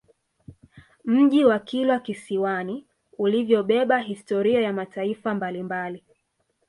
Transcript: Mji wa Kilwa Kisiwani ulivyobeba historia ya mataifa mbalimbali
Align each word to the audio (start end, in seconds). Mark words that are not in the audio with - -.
Mji 1.05 1.45
wa 1.45 1.59
Kilwa 1.59 1.99
Kisiwani 1.99 2.85
ulivyobeba 3.17 3.99
historia 3.99 4.61
ya 4.61 4.73
mataifa 4.73 5.33
mbalimbali 5.35 6.03